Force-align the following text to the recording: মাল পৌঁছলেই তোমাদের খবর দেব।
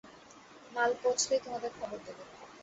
মাল 0.71 0.91
পৌঁছলেই 1.01 1.43
তোমাদের 1.45 1.71
খবর 1.79 1.97
দেব। 2.05 2.17